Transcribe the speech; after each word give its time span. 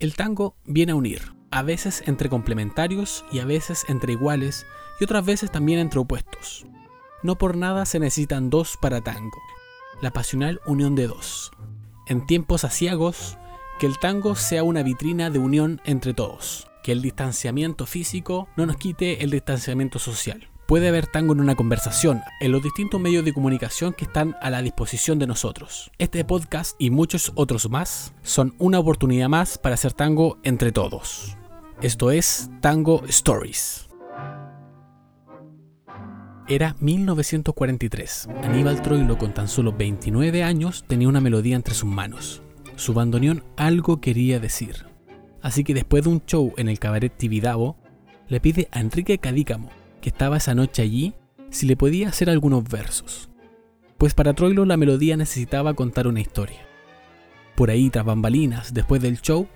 El 0.00 0.14
tango 0.14 0.54
viene 0.64 0.92
a 0.92 0.94
unir, 0.94 1.34
a 1.50 1.62
veces 1.62 2.04
entre 2.06 2.28
complementarios 2.28 3.24
y 3.32 3.40
a 3.40 3.44
veces 3.44 3.84
entre 3.88 4.12
iguales 4.12 4.64
y 5.00 5.04
otras 5.04 5.26
veces 5.26 5.50
también 5.50 5.80
entre 5.80 5.98
opuestos. 5.98 6.66
No 7.24 7.36
por 7.36 7.56
nada 7.56 7.84
se 7.84 7.98
necesitan 7.98 8.48
dos 8.48 8.76
para 8.80 9.00
tango. 9.00 9.40
La 10.00 10.12
pasional 10.12 10.60
unión 10.66 10.94
de 10.94 11.08
dos. 11.08 11.50
En 12.06 12.26
tiempos 12.26 12.62
asiagos, 12.62 13.38
que 13.80 13.86
el 13.86 13.98
tango 13.98 14.36
sea 14.36 14.62
una 14.62 14.84
vitrina 14.84 15.30
de 15.30 15.40
unión 15.40 15.80
entre 15.84 16.14
todos. 16.14 16.70
Que 16.84 16.92
el 16.92 17.02
distanciamiento 17.02 17.84
físico 17.84 18.48
no 18.56 18.66
nos 18.66 18.76
quite 18.76 19.24
el 19.24 19.30
distanciamiento 19.32 19.98
social. 19.98 20.48
Puede 20.68 20.88
haber 20.88 21.06
tango 21.06 21.32
en 21.32 21.40
una 21.40 21.54
conversación, 21.54 22.20
en 22.40 22.52
los 22.52 22.62
distintos 22.62 23.00
medios 23.00 23.24
de 23.24 23.32
comunicación 23.32 23.94
que 23.94 24.04
están 24.04 24.36
a 24.42 24.50
la 24.50 24.60
disposición 24.60 25.18
de 25.18 25.26
nosotros. 25.26 25.90
Este 25.96 26.22
podcast 26.26 26.76
y 26.78 26.90
muchos 26.90 27.32
otros 27.36 27.70
más 27.70 28.12
son 28.20 28.54
una 28.58 28.78
oportunidad 28.78 29.30
más 29.30 29.56
para 29.56 29.76
hacer 29.76 29.94
tango 29.94 30.36
entre 30.42 30.70
todos. 30.70 31.38
Esto 31.80 32.10
es 32.10 32.50
Tango 32.60 33.02
Stories. 33.08 33.88
Era 36.48 36.76
1943. 36.80 38.28
Aníbal 38.42 38.82
Troilo, 38.82 39.16
con 39.16 39.32
tan 39.32 39.48
solo 39.48 39.72
29 39.72 40.42
años, 40.42 40.84
tenía 40.86 41.08
una 41.08 41.22
melodía 41.22 41.56
entre 41.56 41.72
sus 41.72 41.88
manos. 41.88 42.42
Su 42.76 42.92
bandoneón 42.92 43.42
algo 43.56 44.02
quería 44.02 44.38
decir. 44.38 44.84
Así 45.40 45.64
que 45.64 45.72
después 45.72 46.04
de 46.04 46.10
un 46.10 46.22
show 46.26 46.52
en 46.58 46.68
el 46.68 46.78
cabaret 46.78 47.16
Tibidabo, 47.16 47.78
le 48.28 48.38
pide 48.38 48.68
a 48.70 48.80
Enrique 48.80 49.16
Cadícamo, 49.16 49.70
que 50.00 50.10
estaba 50.10 50.36
esa 50.36 50.54
noche 50.54 50.82
allí 50.82 51.14
si 51.50 51.66
le 51.66 51.76
podía 51.76 52.08
hacer 52.08 52.30
algunos 52.30 52.68
versos, 52.68 53.28
pues 53.96 54.14
para 54.14 54.34
Troilo 54.34 54.64
la 54.64 54.76
melodía 54.76 55.16
necesitaba 55.16 55.74
contar 55.74 56.06
una 56.06 56.20
historia. 56.20 56.60
Por 57.54 57.70
ahí, 57.70 57.90
tras 57.90 58.04
bambalinas, 58.04 58.72
después 58.72 59.02
del 59.02 59.20
show, 59.20 59.48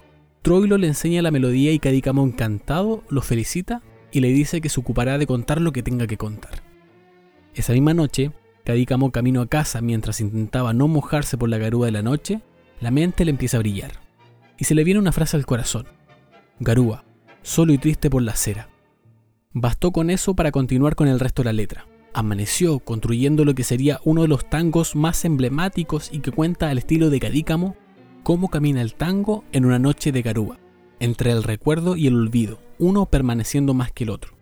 Troilo 0.43 0.77
le 0.79 0.89
enseña 0.89 1.23
la 1.23 1.31
melodía 1.31 1.71
y 1.73 1.79
Cadícamo 1.79 2.25
encantado 2.25 3.05
lo 3.09 3.23
felicita 3.23 3.83
y 4.11 4.21
le 4.21 4.29
dice 4.29 4.61
que 4.61 4.69
se 4.69 4.81
ocupará 4.81 5.19
de 5.19 5.27
contar 5.27 5.61
lo 5.61 5.73
que 5.73 5.85
tenga 5.85 6.07
que 6.07 6.17
contar. 6.17 6.63
Esa 7.55 7.73
misma 7.73 7.95
noche, 7.95 8.33
Cadícamo 8.65 9.13
camino 9.13 9.41
a 9.41 9.47
casa 9.47 9.81
mientras 9.81 10.21
intentaba 10.21 10.73
no 10.73 10.89
mojarse 10.89 11.37
por 11.37 11.49
la 11.49 11.59
garúa 11.59 11.87
de 11.87 11.93
la 11.93 12.03
noche, 12.03 12.41
la 12.81 12.91
mente 12.91 13.25
le 13.25 13.31
empieza 13.31 13.59
a 13.59 13.61
brillar. 13.61 13.93
Y 14.59 14.65
se 14.65 14.75
le 14.75 14.85
viene 14.85 15.01
una 15.01 15.13
frase 15.13 15.37
al 15.37 15.47
corazón. 15.47 15.87
Garúa, 16.59 17.05
solo 17.43 17.73
y 17.73 17.79
triste 17.79 18.11
por 18.11 18.23
la 18.23 18.33
acera. 18.33 18.72
Bastó 19.55 19.93
con 19.93 20.09
eso 20.09 20.35
para 20.35 20.51
continuar 20.51 20.97
con 20.97 21.09
el 21.09 21.21
resto 21.21 21.43
de 21.43 21.47
la 21.47 21.53
letra. 21.53 21.87
Amaneció 22.15 22.79
construyendo 22.79 23.45
lo 23.45 23.55
que 23.55 23.65
sería 23.65 24.01
uno 24.05 24.23
de 24.23 24.29
los 24.29 24.49
tangos 24.49 24.97
más 24.97 25.27
emblemáticos 25.27 26.09
y 26.11 26.21
que 26.21 26.33
cuenta 26.33 26.71
al 26.71 26.79
estilo 26.79 27.11
de 27.11 27.21
Cadícamo 27.21 27.77
cómo 28.23 28.49
camina 28.49 28.81
el 28.81 28.95
tango 28.95 29.45
en 29.53 29.67
una 29.67 29.79
noche 29.79 30.11
de 30.11 30.23
garúa, 30.23 30.59
entre 31.01 31.33
el 31.33 31.43
recuerdo 31.43 31.97
y 31.97 32.07
el 32.07 32.15
olvido, 32.15 32.61
uno 32.79 33.07
permaneciendo 33.07 33.75
más 33.75 33.93
que 33.93 34.05
el 34.05 34.11
otro. 34.11 34.33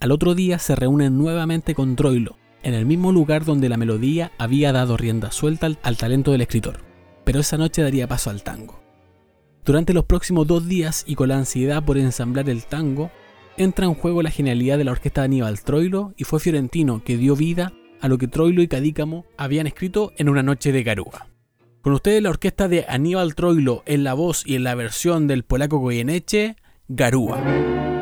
Al 0.00 0.10
otro 0.10 0.34
día 0.34 0.58
se 0.58 0.74
reúnen 0.74 1.18
nuevamente 1.18 1.74
con 1.74 1.94
Troilo, 1.94 2.38
en 2.62 2.72
el 2.72 2.86
mismo 2.86 3.12
lugar 3.12 3.44
donde 3.44 3.68
la 3.68 3.76
melodía 3.76 4.32
había 4.38 4.72
dado 4.72 4.96
rienda 4.96 5.32
suelta 5.32 5.66
al, 5.66 5.78
al 5.82 5.98
talento 5.98 6.32
del 6.32 6.40
escritor, 6.40 6.80
pero 7.24 7.40
esa 7.40 7.58
noche 7.58 7.82
daría 7.82 8.08
paso 8.08 8.30
al 8.30 8.42
tango. 8.42 8.80
Durante 9.66 9.92
los 9.92 10.04
próximos 10.06 10.46
dos 10.46 10.66
días 10.66 11.04
y 11.06 11.14
con 11.14 11.28
la 11.28 11.36
ansiedad 11.36 11.84
por 11.84 11.98
ensamblar 11.98 12.48
el 12.48 12.64
tango, 12.64 13.10
entra 13.62 13.84
en 13.84 13.94
juego 13.94 14.22
la 14.22 14.30
genialidad 14.30 14.78
de 14.78 14.84
la 14.84 14.92
orquesta 14.92 15.20
de 15.20 15.26
Aníbal 15.26 15.60
Troilo 15.60 16.14
y 16.16 16.24
fue 16.24 16.40
Fiorentino 16.40 17.04
que 17.04 17.18
dio 17.18 17.36
vida 17.36 17.72
a 18.00 18.08
lo 18.08 18.16
que 18.16 18.26
Troilo 18.26 18.62
y 18.62 18.68
Cadícamo 18.68 19.26
habían 19.36 19.66
escrito 19.66 20.12
en 20.16 20.30
una 20.30 20.42
noche 20.42 20.72
de 20.72 20.82
Garúa. 20.82 21.28
Con 21.82 21.92
ustedes 21.92 22.22
la 22.22 22.30
orquesta 22.30 22.68
de 22.68 22.86
Aníbal 22.88 23.34
Troilo 23.34 23.82
en 23.84 24.02
la 24.02 24.14
voz 24.14 24.46
y 24.46 24.54
en 24.54 24.64
la 24.64 24.74
versión 24.74 25.26
del 25.26 25.44
polaco 25.44 25.78
Goyeneche, 25.78 26.56
Garúa. 26.88 27.99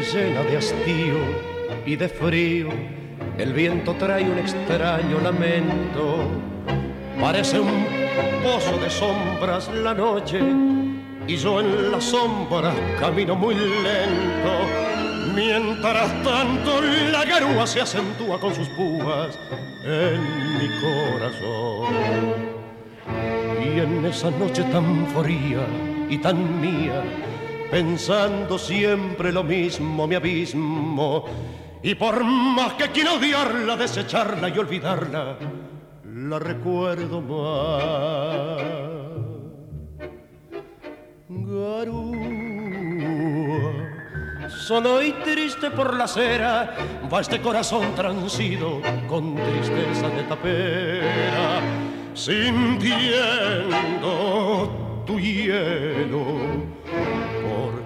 Llena 0.00 0.42
de 0.42 0.56
hastío 0.56 1.18
y 1.86 1.96
de 1.96 2.08
frío, 2.08 2.68
el 3.38 3.52
viento 3.52 3.94
trae 3.94 4.24
un 4.24 4.38
extraño 4.38 5.20
lamento. 5.20 6.28
Parece 7.20 7.60
un 7.60 7.86
pozo 8.42 8.76
de 8.78 8.90
sombras 8.90 9.70
la 9.72 9.94
noche 9.94 10.40
y 11.26 11.36
yo 11.36 11.60
en 11.60 11.90
las 11.90 12.04
sombras 12.04 12.74
camino 13.00 13.34
muy 13.34 13.54
lento. 13.54 14.84
Mientras 15.34 16.22
tanto 16.22 16.80
la 17.10 17.24
garúa 17.24 17.66
se 17.66 17.80
acentúa 17.80 18.38
con 18.38 18.54
sus 18.54 18.68
púas 18.70 19.38
en 19.84 20.20
mi 20.58 20.68
corazón. 20.80 21.94
Y 23.60 23.80
en 23.80 24.04
esa 24.04 24.30
noche 24.30 24.62
tan 24.64 25.06
fría 25.08 25.66
y 26.08 26.18
tan 26.18 26.60
mía, 26.60 27.02
pensando 27.70 28.58
siempre 28.58 29.32
lo 29.32 29.42
mismo, 29.44 30.06
mi 30.06 30.14
abismo. 30.14 31.24
Y 31.82 31.94
por 31.94 32.24
más 32.24 32.74
que 32.74 32.88
quiero 32.88 33.16
odiarla, 33.16 33.76
desecharla 33.76 34.48
y 34.48 34.58
olvidarla, 34.58 35.36
la 36.04 36.38
recuerdo 36.38 37.20
más. 37.20 38.62
Garúa, 41.28 42.14
solo 44.48 45.02
y 45.02 45.12
triste 45.12 45.70
por 45.70 45.94
la 45.94 46.04
acera, 46.04 46.74
va 47.12 47.20
este 47.20 47.40
corazón 47.40 47.94
transido 47.94 48.80
con 49.08 49.34
tristeza 49.34 50.08
de 50.08 50.22
tapera, 50.22 51.60
sintiendo 52.14 53.04
tu 55.06 55.18
hielo 55.20 56.24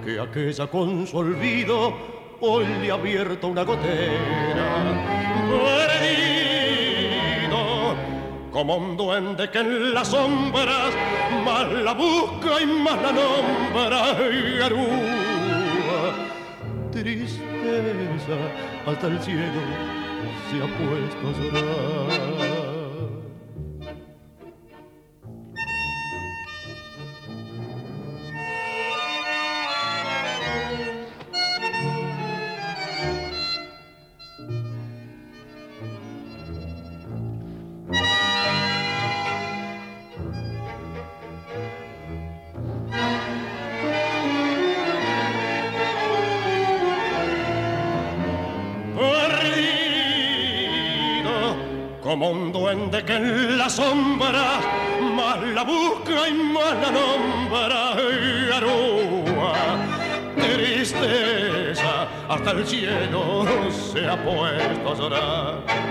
porque 0.08 0.20
aquella 0.20 0.66
con 0.68 1.06
su 1.06 1.18
olvido 1.18 1.92
hoy 2.40 2.64
le 2.80 2.90
ha 2.90 2.94
abierto 2.94 3.48
una 3.48 3.62
gotera. 3.62 4.94
Perdido, 7.50 7.94
como 8.50 8.76
un 8.76 8.96
duende 8.96 9.50
que 9.50 9.58
en 9.58 9.92
las 9.92 10.08
sombras 10.08 10.94
más 11.44 11.70
la 11.72 11.92
busca 11.92 12.62
y 12.62 12.66
más 12.66 13.02
la 13.02 13.12
nombra. 13.12 14.14
Garúa, 14.58 16.14
tristeza, 16.90 18.38
hasta 18.86 19.06
el 19.08 19.20
cielo 19.20 19.60
se 20.50 20.56
ha 20.62 20.68
puesto 20.78 21.28
a 21.28 21.32
llorar. 21.60 22.77
Como 52.08 52.30
un 52.30 52.50
duende 52.50 53.04
que 53.04 53.16
en 53.16 53.58
la 53.58 53.68
sombra 53.68 54.60
más 55.14 55.42
la 55.42 55.62
busca 55.62 56.26
y 56.26 56.32
más 56.32 56.74
la 56.80 56.90
nombra. 56.90 57.96
Garúa, 58.48 59.52
tristeza, 60.34 62.08
hasta 62.30 62.50
el 62.52 62.66
cielo 62.66 63.44
se 63.70 64.08
ha 64.08 64.16
puesto 64.24 64.90
a 64.90 64.94
llorar 64.94 65.88